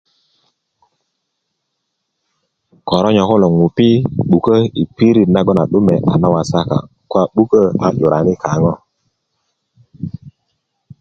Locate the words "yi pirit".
4.77-5.29